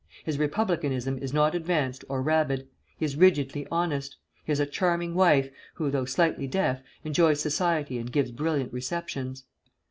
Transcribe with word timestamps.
His 0.23 0.39
republicanism 0.39 1.19
is 1.19 1.31
not 1.31 1.53
advanced 1.53 2.03
or 2.09 2.23
rabid. 2.23 2.67
He 2.97 3.05
is 3.05 3.15
rigidly 3.15 3.67
honest. 3.71 4.17
He 4.43 4.51
has 4.51 4.59
a 4.59 4.65
charming 4.65 5.13
wife, 5.13 5.51
who, 5.75 5.91
though 5.91 6.05
slightly 6.05 6.47
deaf, 6.47 6.81
enjoys 7.03 7.39
society 7.39 7.99
and 7.99 8.11
gives 8.11 8.31
brilliant 8.31 8.73
receptions. 8.73 9.43